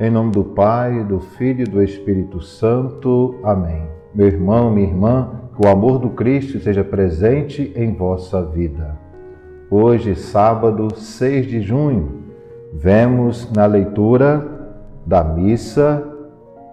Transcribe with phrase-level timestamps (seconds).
[0.00, 3.38] Em nome do Pai, do Filho e do Espírito Santo.
[3.44, 3.86] Amém.
[4.14, 8.98] Meu irmão, minha irmã, que o amor do Cristo seja presente em vossa vida.
[9.70, 12.22] Hoje, sábado, 6 de junho,
[12.72, 14.72] vemos na leitura
[15.04, 16.02] da missa,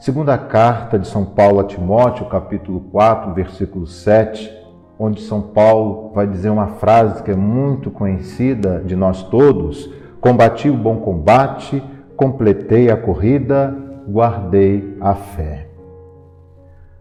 [0.00, 4.50] segunda carta de São Paulo a Timóteo, capítulo 4, versículo 7,
[4.98, 9.88] onde São Paulo vai dizer uma frase que é muito conhecida de nós todos:
[10.20, 11.82] Combati o bom combate,
[12.16, 13.74] completei a corrida,
[14.08, 15.68] guardei a fé.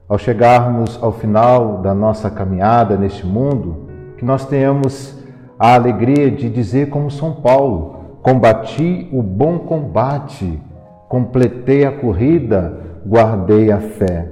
[0.08, 3.88] Ao chegarmos ao final da nossa caminhada neste mundo,
[4.18, 5.18] que nós tenhamos
[5.58, 10.62] a alegria de dizer, como São Paulo: Combati o bom combate,
[11.10, 14.30] completei a corrida, guardei a fé.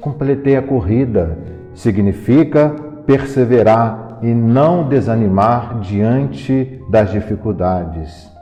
[0.00, 1.36] Completei a corrida
[1.74, 2.74] significa
[3.06, 8.37] perseverar e não desanimar diante das dificuldades.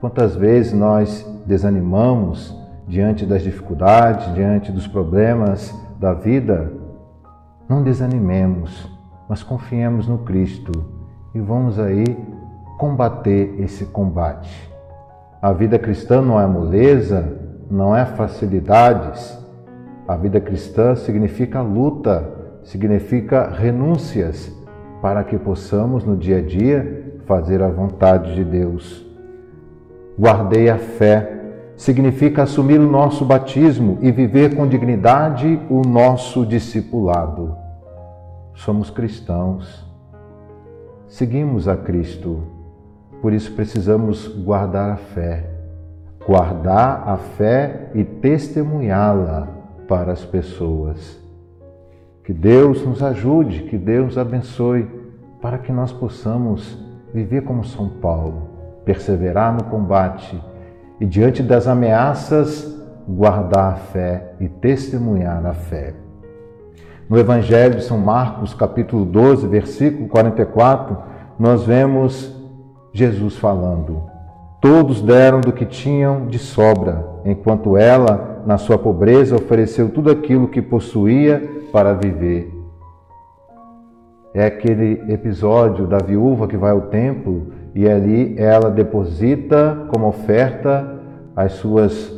[0.00, 6.72] Quantas vezes nós desanimamos diante das dificuldades, diante dos problemas da vida?
[7.68, 8.88] Não desanimemos,
[9.28, 10.70] mas confiemos no Cristo
[11.34, 12.04] e vamos aí
[12.78, 14.72] combater esse combate.
[15.42, 17.36] A vida cristã não é moleza,
[17.68, 19.36] não é facilidades.
[20.06, 22.24] A vida cristã significa luta,
[22.62, 24.48] significa renúncias
[25.02, 29.07] para que possamos no dia a dia fazer a vontade de Deus.
[30.18, 31.36] Guardei a fé.
[31.76, 37.54] Significa assumir o nosso batismo e viver com dignidade o nosso discipulado.
[38.52, 39.86] Somos cristãos,
[41.06, 42.42] seguimos a Cristo,
[43.22, 45.48] por isso precisamos guardar a fé,
[46.26, 49.46] guardar a fé e testemunhá-la
[49.86, 51.16] para as pessoas.
[52.24, 54.88] Que Deus nos ajude, que Deus abençoe,
[55.40, 56.76] para que nós possamos
[57.14, 58.47] viver como São Paulo
[58.88, 60.42] perseverar no combate
[60.98, 62.74] e, diante das ameaças,
[63.06, 65.92] guardar a fé e testemunhar a fé.
[67.06, 70.96] No Evangelho de São Marcos, capítulo 12, versículo 44,
[71.38, 72.34] nós vemos
[72.90, 74.04] Jesus falando:
[74.58, 80.48] Todos deram do que tinham de sobra, enquanto ela, na sua pobreza, ofereceu tudo aquilo
[80.48, 82.57] que possuía para viver.
[84.34, 90.98] É aquele episódio da viúva que vai ao templo e ali ela deposita como oferta
[91.34, 92.12] as suas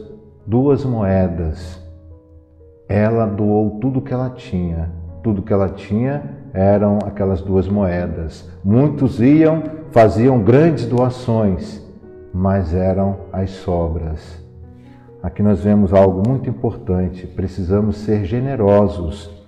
[0.46, 1.80] duas moedas.
[2.88, 4.90] Ela doou tudo que ela tinha.
[5.22, 6.22] Tudo que ela tinha
[6.52, 8.50] eram aquelas duas moedas.
[8.64, 11.86] Muitos iam, faziam grandes doações,
[12.34, 14.44] mas eram as sobras.
[15.22, 17.26] Aqui nós vemos algo muito importante.
[17.26, 19.39] Precisamos ser generosos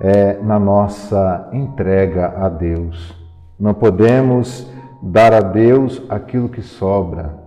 [0.00, 3.14] é, na nossa entrega a Deus.
[3.58, 4.70] Não podemos
[5.02, 7.38] dar a Deus aquilo que sobra.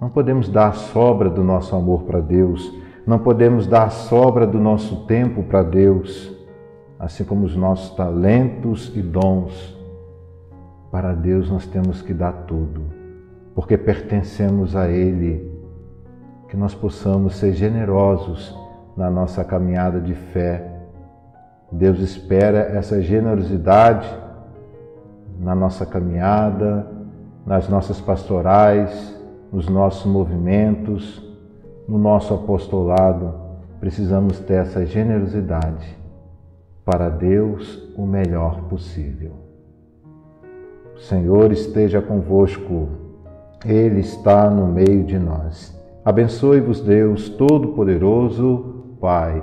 [0.00, 2.72] Não podemos dar a sobra do nosso amor para Deus.
[3.06, 6.32] Não podemos dar a sobra do nosso tempo para Deus,
[6.98, 9.76] assim como os nossos talentos e dons.
[10.90, 12.82] Para Deus nós temos que dar tudo,
[13.54, 15.52] porque pertencemos a Ele.
[16.48, 18.56] Que nós possamos ser generosos
[18.96, 20.73] na nossa caminhada de fé.
[21.74, 24.08] Deus espera essa generosidade
[25.40, 26.86] na nossa caminhada,
[27.44, 29.12] nas nossas pastorais,
[29.52, 31.20] nos nossos movimentos,
[31.88, 33.34] no nosso apostolado.
[33.80, 35.98] Precisamos ter essa generosidade
[36.84, 39.32] para Deus o melhor possível.
[40.94, 42.88] O Senhor esteja convosco,
[43.64, 45.76] Ele está no meio de nós.
[46.04, 49.42] Abençoe-vos, Deus Todo-Poderoso, Pai,